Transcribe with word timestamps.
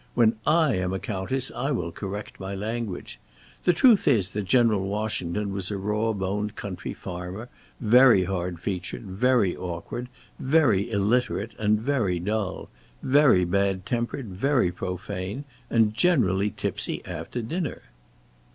When 0.15 0.35
I 0.47 0.73
am 0.77 0.93
a 0.93 0.97
Countess 0.99 1.51
I 1.55 1.69
will 1.69 1.91
correct 1.91 2.39
my 2.39 2.55
language. 2.55 3.19
The 3.65 3.71
truth 3.71 4.07
is 4.07 4.31
that 4.31 4.45
General 4.45 4.81
Washington 4.87 5.53
was 5.53 5.69
a 5.69 5.77
raw 5.77 6.11
boned 6.13 6.55
country 6.55 6.95
farmer, 6.95 7.49
very 7.79 8.23
hard 8.23 8.59
featured, 8.59 9.03
very 9.03 9.55
awkward, 9.55 10.09
very 10.39 10.89
illiterate 10.89 11.53
and 11.59 11.79
very 11.79 12.17
dull; 12.19 12.69
very 13.03 13.45
bad 13.45 13.85
tempered, 13.85 14.25
very 14.29 14.71
profane, 14.71 15.43
and 15.69 15.93
generally 15.93 16.49
tipsy 16.49 17.05
after 17.05 17.43
dinner." 17.43 17.83